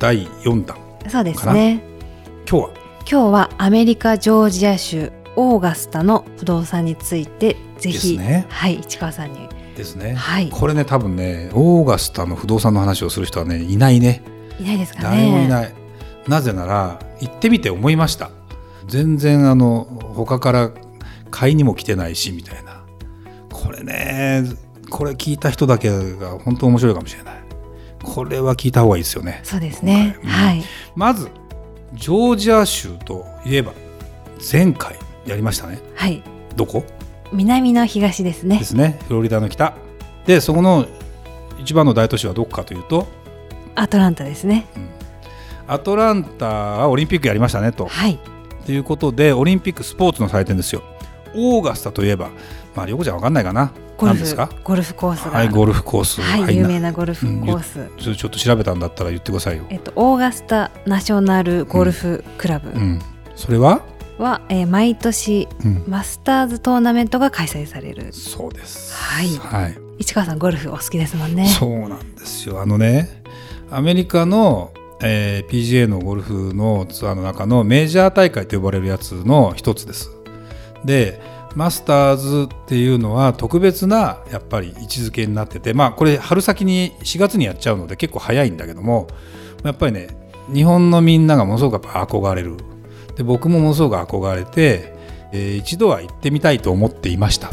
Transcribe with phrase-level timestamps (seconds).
[0.00, 0.76] 第4弾
[1.08, 1.82] そうですね。
[2.50, 2.70] 今日は？
[3.00, 8.46] 今日はアメリカジョージア州オーガスタの不動産についてぜひ、ね。
[8.48, 9.48] はい市川さんに。
[9.76, 10.50] ですね、はい。
[10.50, 14.22] これね多分ねオーガスタの不動産の話をする人はねいないね。
[14.58, 15.04] いないですかね。
[15.04, 15.74] 誰もいない。
[16.26, 18.30] なぜなら行ってみて思いました。
[18.86, 20.70] 全然あの他から
[21.30, 22.84] 買いにも来てないしみたいな。
[23.52, 24.44] これね
[24.88, 27.39] これ聞いた人だけが本当面白いかもしれない
[28.14, 29.40] これは聞いた方がいいですよね。
[29.44, 30.64] そうですね、はい。
[30.96, 31.30] まず
[31.94, 33.72] ジョージア州といえば
[34.52, 35.78] 前回やりましたね。
[35.94, 36.22] はい。
[36.56, 36.84] どこ？
[37.32, 38.58] 南の東ですね。
[38.58, 38.98] ですね。
[39.06, 39.74] フロリダの北。
[40.26, 40.86] でそこの
[41.58, 43.06] 一番の大都市はどこかというと
[43.74, 44.66] アトランタですね。
[45.66, 47.86] アトランタはオリンピックやりましたねと。
[47.86, 48.18] はい。
[48.66, 50.82] ということでオリンピックスポーツの祭典ですよ。
[51.34, 52.30] オーガスタといえば
[52.74, 54.50] まあ涼子ちゃんわかんないかなゴルフ何ですか？
[54.64, 55.30] ゴルフコースが。
[55.30, 56.20] はいゴルフコース。
[56.22, 62.70] はい、有な名なゴルフコース、ちょちょっと調べたんだったら言ってくださいよ、えっとオーガスタナショナルゴルフクラブ。
[62.70, 62.98] うん、
[63.36, 63.82] それは、
[64.18, 68.12] は、えー毎年うん、マスターズトーナメントが開催される。
[68.12, 68.94] そうです。
[68.94, 69.28] はい。
[69.36, 69.78] はい。
[69.98, 71.46] 市川さんゴルフお好きですもんね。
[71.46, 72.60] そうなんですよ。
[72.60, 73.22] あのね
[73.70, 74.72] アメリカの、
[75.02, 80.10] えー PGA のゴルフのツアーの中のメジャー大会と呼ばれるやつの一つです。
[80.84, 81.20] で
[81.56, 89.08] マスターズっていうのは特別なやっぱり位置づけになっててまあこれ春先に4月にやっちゃうので結構早いんだけども
[89.64, 90.08] やっぱりね
[90.52, 92.56] 日本のみんながものすごく憧れる。
[93.16, 94.94] で僕もものすごく憧れて、
[95.32, 97.50] えー一度は行ってみたいと思っていました、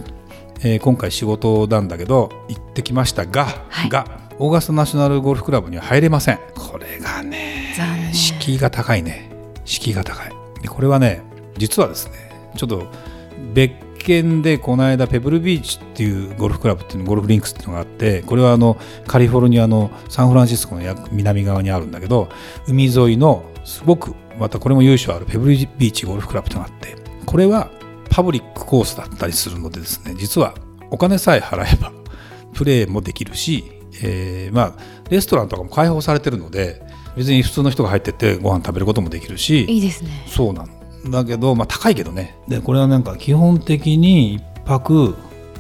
[0.62, 3.90] えー今回仕事なんだけど行ってきましたが、はい。
[3.90, 4.06] が
[4.40, 6.40] オーガスタナショナルゴルフクラブには入れません。
[6.56, 7.74] これがね
[8.14, 9.30] 敷居が高いね。
[9.66, 10.32] 敷居が高い。
[10.62, 11.24] でこれはね
[11.58, 12.14] 実はですね
[12.56, 12.88] ちょっと
[13.54, 13.74] 別
[14.08, 22.30] 件でこの間ペブルビーチっていうゴルフクラブっていうのゴルフリンクスっていうのがあってこれはあのカリフォルニアのサンフランシスコのや南側にあるんだけど
[22.68, 27.70] 海沿いのすごくまたこれも由緒あるペブルビーチゴルフクラブっていうのがあってこれは
[28.10, 30.56] パブリックコースだったりするのでですね実は
[30.90, 31.92] お金さえ払えば
[32.54, 33.66] プレーもできるし、
[34.02, 36.82] えーまあレストランとかも開放されてるので
[37.16, 40.26] 別に普通の人が入ってってご飯食べることもできるしいいですね。
[40.28, 42.38] そうなんだけど、まあ、高いけどね。
[42.48, 45.16] でこれはなんか基本的に1泊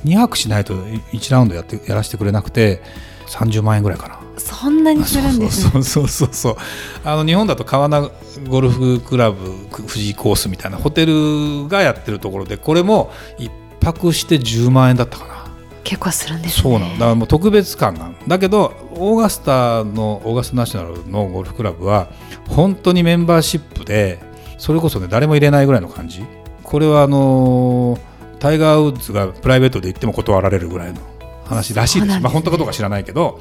[0.05, 2.81] 2泊しないと1ラウンドやってやらせてくれなくて
[3.27, 4.19] 30万円ぐらいかな。
[4.37, 5.71] そんなにするんですね。
[5.71, 6.29] そうそうそう。
[6.31, 6.55] そう
[7.03, 8.09] あの日本だと川名
[8.47, 9.37] ゴルフクラブ
[9.69, 13.49] 富士コースみたいなホテルがやってるところでこれも1
[13.81, 15.37] 泊して10万円だったかな。
[15.83, 16.63] 結構するんですね。
[16.63, 16.93] そうなの。
[16.93, 22.09] だからもう特別感があるだけどオーガスタのオーガスタナショナルのゴルフクラブは
[22.49, 24.19] 本当にメンバーシップで
[24.57, 26.25] それこそね誰も入れないぐらいの感じ？
[26.63, 27.99] これはあのー
[28.39, 31.01] タイガー・ウッズがプライベートで行っても断られるぐらいの
[31.45, 32.13] 話らしいです。
[32.13, 32.19] ね。
[32.19, 33.39] まあ本当かどうか知らないけど。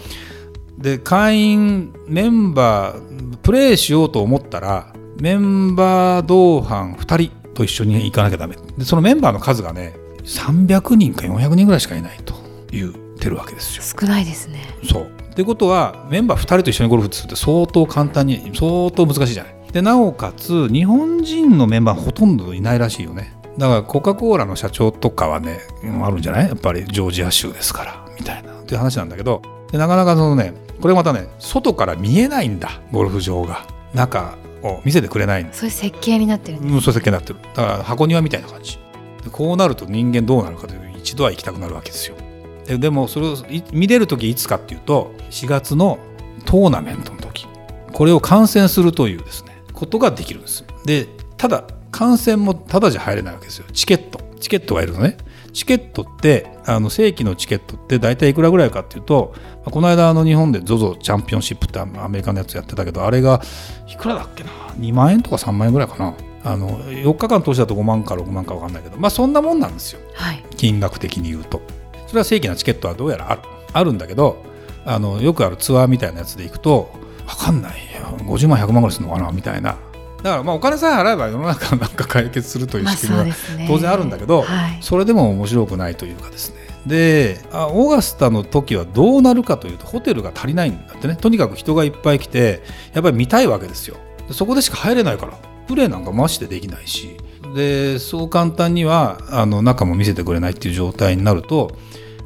[0.78, 8.56] で会員メンバープレーしようと思ったらメンバー同伴2人と一緒に行かなきゃダメ。
[8.76, 9.94] でそのメンバーの数がね
[10.24, 12.34] 300人か400人ぐらいしかいないと
[12.70, 13.82] 言ってるわけですよ。
[13.82, 14.60] 少ないですね。
[14.84, 15.04] そう。
[15.04, 19.55] ってことはメンバー2人と一緒にゴルフするって相当簡単に相当難しいじゃない。
[19.76, 23.36] でなおかつ日本人のメンバーほとんどいないらしいよね。
[23.58, 26.48] だからコカ・コーラの社長とかはねうんあるんじゃない？
[26.48, 28.58] やっぱりジョージア州ですからみたいな。
[28.58, 29.42] っていう話なんだけど。
[29.70, 33.66] でなかなかそのねこれまたね外から見えないんだゴルフ場が。
[33.92, 37.38] 中を見せてくれないそういう設計になってるんですうん、そういう設計になってる。
[37.42, 38.78] だから箱庭みたいな感じ。
[39.24, 42.16] でこうなると人間どうなるかというと一度は行きたくなるわけですよ。
[42.64, 45.98] ででもそれをい見れる時いつかっていうと4月の
[46.46, 47.46] トーナメントの時。
[47.92, 50.64] これを観戦するというですねことができるんです。
[50.84, 51.06] で
[51.36, 53.66] ただ観戦もただじゃ入れないわけですよ。
[53.72, 54.20] チケット。
[54.40, 55.16] チケットがいるのね。
[55.52, 63.40] チケットってあの正規のチケットって大体いくらぐらいかっていうとまあこの間あの日本で ZOZO チャンピオンシップってアメリカのやつやってたけどあれが
[63.88, 66.14] いくらだっけな？2万円とか3万円ぐらいかな。
[66.44, 70.00] あの4日間通しだと5万か6万か分かんないけどまあそんなもんなんですよ。
[70.14, 70.44] はい。
[70.56, 71.60] 金額的に言うと。
[72.06, 73.42] それは正規なチケットはどうやらある。
[73.72, 74.42] あるんだけど
[74.84, 76.90] あのよくあるツアーみたいなやつで行くと
[77.26, 77.74] 分かんない
[78.18, 79.76] 50万100万ぐらいするのかなみたいな。
[80.22, 83.36] だからまあお金さえ払えば世の中なんか解決するというまあ仕組みは
[83.68, 84.78] 当然あるんだけど、はい。
[84.80, 86.56] それでも面白くないというかですね。
[86.86, 91.16] であオーガスタの時はどうなるかというとホテルが足りないんだってね。
[91.16, 92.62] とにかく人がいっぱい来て
[92.94, 93.96] やっぱり見たいわけですよ。
[94.30, 95.34] そこでしか入れないから
[95.68, 97.16] プレーなんかマジでできないし。
[97.54, 101.76] でそう簡単にはあの中も見せてくれないっていう状態になると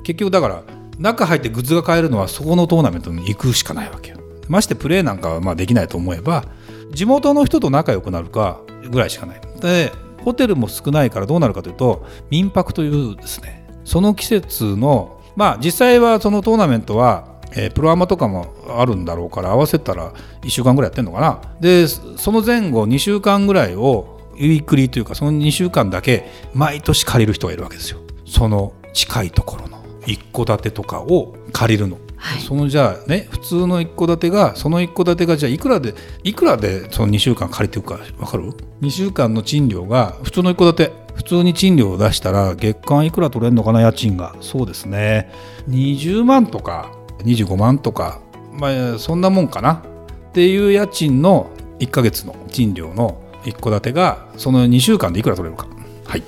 [0.03, 0.63] 結局だから
[0.99, 4.20] 中入ってグッズが買えるのはそこのトーナメントに行くしかないわけよ
[4.51, 6.45] ましてプレーなんかはまあできないと思えば
[6.93, 8.61] 地元の人と仲良くなるか
[8.91, 9.41] ぐらいしかない。
[9.61, 9.93] で
[10.25, 20.13] ホテルも少ないからどうなるかというと民泊というですねその季節のまあ実際はそのトーナメントはえー、プロアマとかもあるんだろうから合わせたら
[20.43, 21.41] 1週間ぐらいやってんのかな。
[21.61, 27.99] でその前後2週間ぐらいをウィークリーというかその2週間だけ毎年借りる人がいるわけですよ。
[28.27, 31.99] その近いところの一戸建てとかを借りるの、
[32.31, 44.35] はい、そのじゃあね普通の一戸建てがその一戸建てがじゃあいくらでいくらでその2週間借りていくか分かる ?2 週間の賃料が普通の一戸建て普通に賃料を出したら月間いくら取れるのかな家賃が。
[44.41, 45.31] そうですね。
[45.69, 46.93] 20万とか
[47.25, 48.21] 25万とか、
[48.53, 49.83] まあ、そんなもんかな。
[50.31, 51.51] っていう家賃の
[51.81, 55.67] 1か月の賃料の一戸建てがその2週間でいくら取れるか。
[56.05, 56.23] はい。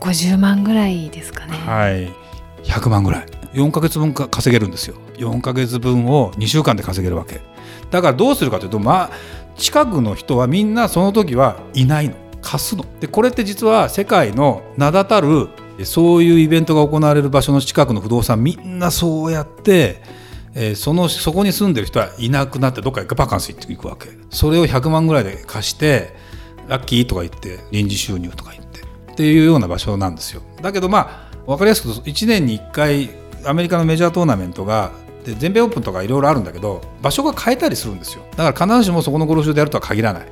[0.00, 1.56] 50万ぐらいですかね。
[1.56, 2.12] はい。
[2.64, 4.96] 100万ぐらい4か月分か稼げるんですよ。
[5.16, 7.40] 4か月分を2週間で稼げるわけ。
[7.90, 9.10] だからどうするかというとまあ
[9.56, 12.16] 近くの人はみんなその時はいないの。
[12.42, 12.84] 貸すの。
[13.00, 15.48] でこれって実は世界の名だたる
[15.84, 20.02] そういうイベントが行われる場所の近くの不動産みんなそうやって
[20.54, 24.08] え、そのそこに住んでる人はいなくなってどっかバカンス行くわけ。
[24.30, 26.14] それを100万ぐらいで貸して
[26.68, 30.42] ラッキーとか言って臨時収入とか言ってっていうような場所なんですよ。
[30.62, 33.10] だけどまあ分かりやすく1年に1回
[33.46, 34.92] アメリカのメジャートーナメントが
[35.24, 38.24] で全米オープンとかいろいろあるんだけど場所が変えたりするんですよ。
[38.36, 40.26] だから必ずしもそこのゴルフ場でやるとは限らない。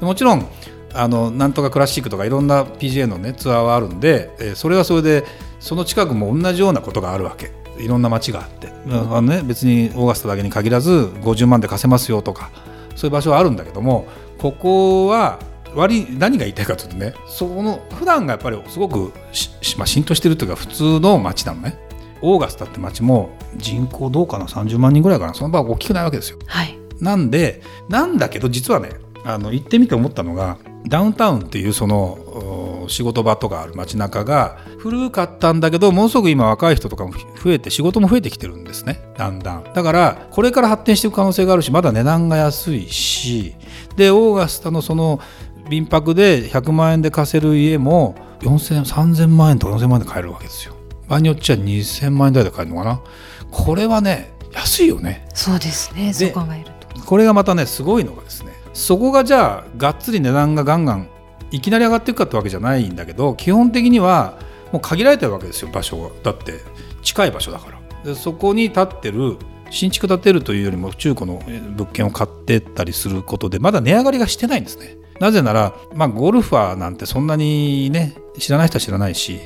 [0.00, 0.46] もちろん
[0.94, 5.24] あのなんとかクラシックとかいろんな PGA の、ね、ツアーはあるんで、えそれはそれで
[5.60, 7.52] その近くも同じようなことがあるわけ。
[7.78, 12.50] いろんな町があって、あのね、別にオーガスタだけに限らず50万で貸せますよとか
[12.94, 14.06] そういう場所はあるんだけども
[14.38, 15.38] ここは
[15.74, 21.78] 割何が言いたいかというとねその普段がやっぱりすごくしまあ、浸透してるというか普通の町なのね。
[22.22, 26.38] オーガスタって町も人口どうかな30万人ぐらいかなその場は大きくないわけですよ。
[26.46, 28.90] はい、なんでなんだけど実はね
[29.24, 39.00] あの行ってみて思ったのがダウンタウンっていうその仕事場とかある街中が古かったんだけどものすごく今若い人とかも増えて仕事も増えてきてるんですね。
[39.16, 39.64] だんだん。
[39.64, 43.54] だからこれから発展していく可能性があるしまだ値段が安いし
[43.96, 45.20] でオーガスタのその
[45.68, 50.74] 民泊で100万円で貸せる家も4000 3000万円とか4000万円で買えるわけですよ
[51.12, 53.02] 場合によっちゃ2000万円台で買えるのかな？
[53.50, 55.28] これはね安いよね。
[55.34, 56.10] そうですね。
[56.14, 57.02] そう考えると。
[57.04, 61.10] これがまたねすごいのがですねそこがじゃあがっつり値段がガンガン
[61.50, 64.38] いきなり上がっていくかってわけじゃないんだけど基本的には
[64.72, 66.10] もう限られてるわけですよ場所が。
[66.22, 66.60] だって
[67.02, 67.78] 近い場所だから。
[68.04, 69.36] でそこに建ってる
[69.68, 71.42] 新築建てるというよりも中古の
[71.76, 74.96] 物件を買ってったりすることでまだ値上がりがしてないんですね。
[75.20, 79.38] なぜなら、まあ、ゴルファーなんてそんなにね知らない人は知らないし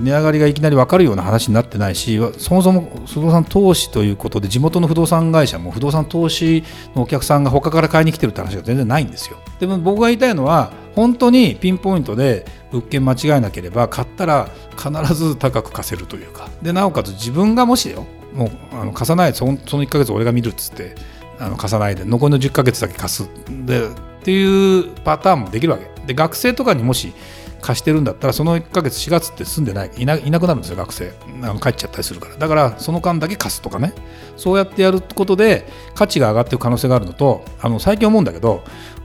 [0.00, 6.64] 値上がりがいきなり分かるような話になってないしそもそも不動産投資ということで地元の不動産会社も不動産投資
[6.94, 9.38] のお客さんが他から買いに来てるって話が全然ないんですよ。
[9.60, 16.48] でも僕が言いたいのは本当にピンポイントで物件間違えなければ買ったら必ず高く貸せるというか。
[16.62, 20.94] でなおかつ自分がもしよもうあの貸さないそのその1ヶ月俺が見るっつって
[21.38, 23.28] あの貸さないで残りの10ヶ月だけ貸す。
[23.66, 23.90] でっ
[24.22, 25.88] ていうパターンもできるわけ。
[26.06, 27.12] で学生とかにもし
[27.60, 31.12] 貸してるんだったらその1ヶ月4月って住んでないいないなくなるんですよ学生。
[31.42, 32.36] あの帰っちゃったりするから。
[32.36, 33.92] だからその間だけ貸すとかね。
[34.36, 38.62] そうやってやることで価値が上がっていく可能性があるのとあの最近思うんだけど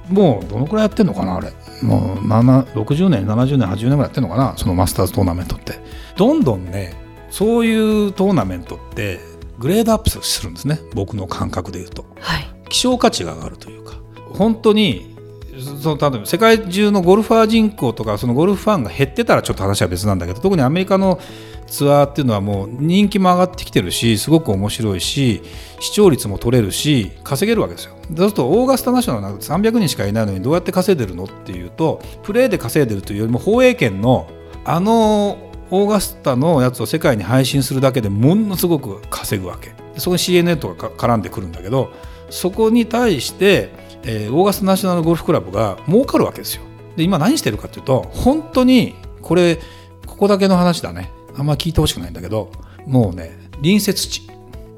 [0.10, 1.52] もうどのくらいやってんのかなあれ。
[1.82, 5.80] もう60年70年80年ぐらいやってんのかなそのマスターズトーナメントって。
[6.16, 6.96] どんどんね
[7.30, 9.20] そういうトーナメントって
[9.58, 10.80] グレードアップするんですね。
[10.94, 13.94] 僕の感覚で言うと、はい、希少価値が上がるというか。
[14.34, 15.13] 本当に
[15.60, 21.20] その例えば世界中のゴルファー人口とかそのゴルフファンが減ってたらちょっと話は別なんだけど特にアメリカの
[21.68, 25.42] ツアーっていうのはもう人気も上がってきてるしすごく面白いし
[25.80, 27.96] 視聴率も取れるし稼げるわけですよ。
[28.08, 34.28] そうするとオーガスタナショナルなんて300人しかいないのにどうやって稼いでるのっていうとプレーで稼いでるというよりも放映権の
[34.66, 41.92] あのオーガスタのやつを世界に配信するだけでものすごく稼ぐわけそこに CNN とか絡んでくるんだけど
[42.34, 46.64] そこに対してえー、オーガスタナショナルゴルフクラブが儲かるわけですよ。
[46.96, 49.60] で今何してるかというと本当にこれ
[50.06, 51.12] ここだけの話だね。
[51.36, 52.52] あんま聞いてほしくないんだけど
[52.86, 54.30] もうね隣接地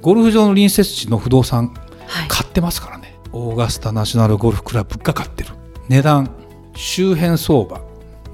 [0.02, 1.74] ゴルフ場の隣接地の不動産、
[2.28, 3.16] 買ってますからね。
[3.32, 5.50] オーガスタナショナルゴルフクラブが買ってる。
[5.90, 6.30] 値段
[6.76, 7.82] 周辺相場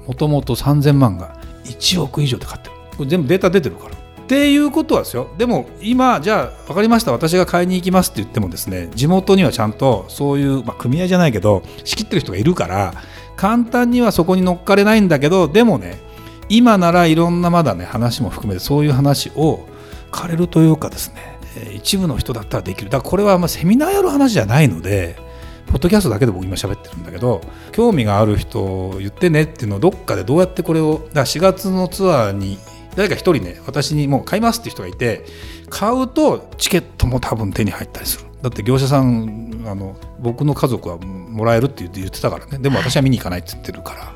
[0.06, 2.74] もともと3000万が1億以上で買ってる。
[2.98, 3.96] これ全部データ出てるから
[4.32, 5.28] っていうことはですよ。
[5.36, 7.12] でも今じゃあ分かりました。
[7.12, 12.94] 私が買いに行きますって言ってもですね地元にはちゃんとそういう、まあ、組合じゃないけど仕切ってる人がいるから
[13.36, 15.98] 簡単にはそこに乗っかれないんだけどでもね
[16.48, 19.68] 今ならいろんなまだね話も含めてそういう話を
[20.10, 21.38] 借れるというかですね
[21.74, 22.88] 一部の人だったらできる。
[22.88, 25.16] だからこれはまセミナーやる話じゃないので
[25.66, 32.56] ポッドキャストだけで僕今喋ってるんだけど興味がある人言ってねっていうのをどっかでどうやってこれをだ4月のツアーに
[32.96, 35.24] 誰か一人ね私にもう買いますって人がいて
[35.70, 38.26] 買うとチケットも多分手に入ったりする。
[38.42, 42.58] だって業者さんあの僕の家族はもらえるって言ってたからね。
[42.58, 44.12] でも私は見に行かないって言ってるから。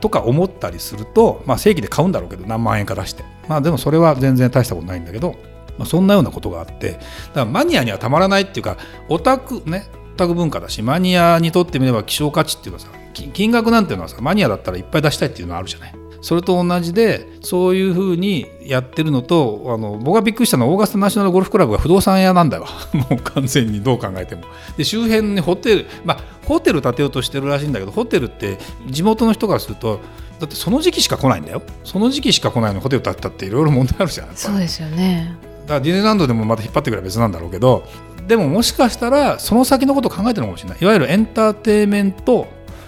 [0.00, 3.24] とか思ったりすると、まあ、正規で買うんだろうけど何万円か出して。
[3.48, 5.34] まあでもそれは全然大したことないんだけど、
[5.76, 6.92] まあ、そんなようなことがあって。
[6.92, 7.00] だか
[7.34, 8.76] らマニアにはたまらないっていうか
[9.08, 12.90] オタクねオタク文化だしマニアにとってみれば希少価値っていうのはさ
[13.32, 15.94] 金額なんていうのはさマニアだったらいっぱい出したいっていうのはあるじゃない。
[16.20, 22.66] それと同じでそういうふうにやってるのとあの僕がびっくりしたのはオーガスタナショナルゴルフクラブが不動産屋なんだよ。
[22.92, 24.42] もう完全にどう考えても。
[24.76, 28.58] で周辺にホテルまあホテル建てようとしてるらしいんだけどホテルって
[28.88, 30.00] 地元の人からすると
[30.40, 31.62] だってその時期しか来ないんだよ。
[31.84, 35.36] その時期しか来ないのホテル建てたっていろいろ問題あるじゃんそうですよね。
[35.62, 37.84] だからディズニーランドでもまた引っ張ってくれば別なんだろうけど
[38.26, 40.78] でももしかしたらその先のことを考えてるのかもしれない。
[40.80, 42.46] いわゆるエンターテインメント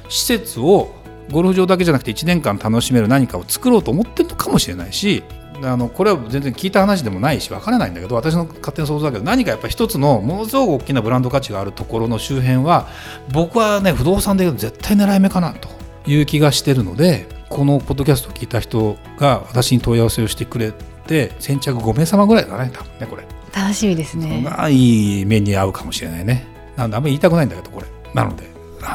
[0.09, 0.93] 施設を
[1.31, 5.23] ゴルフ場だけじゃなくて1年間楽しめる何かを作ろうと思ってるのかもしれないし
[5.63, 12.89] あのこれは全然聞いた話でもないし分からないんだけど私の勝手な想像だけど何かやっぱり一つのものすごく大きなブランド価値があるところの周辺は
[13.33, 15.69] 僕はね不動産でいうと絶対狙い目かなと
[16.07, 20.73] いう気がしてるのでこのポッドキャストを聞いた人が私に問い合わせをしてくれ
[21.07, 23.25] て先着5名様ぐらいだね多分ねこれ。
[23.53, 24.43] 楽しみですね。
[24.45, 26.47] がいい目に合うかもしれないね。
[26.77, 27.87] なんであんまり言いたくないんだけどこれ。
[28.15, 28.45] なので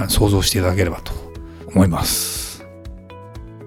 [0.08, 1.25] 想像していただければと
[1.76, 2.66] 思います。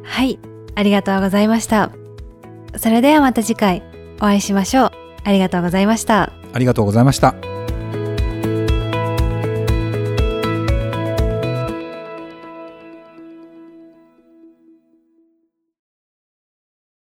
[0.02, 0.38] はい
[0.74, 1.92] ありがとうございました。
[2.76, 3.82] それではまた次回
[4.16, 4.90] お会いしましょう。
[5.24, 6.32] ありがとうございました。
[6.52, 7.47] ありがとうございました